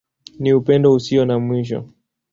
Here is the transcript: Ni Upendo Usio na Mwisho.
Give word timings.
Ni 0.39 0.53
Upendo 0.53 0.91
Usio 0.93 1.25
na 1.25 1.39
Mwisho. 1.39 1.85